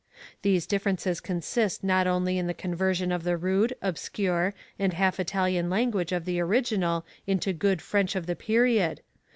[0.41, 5.69] These differences consist not only in the conversion of the rude, obscure, and half Italian
[5.69, 9.01] language of the original into good French of the period.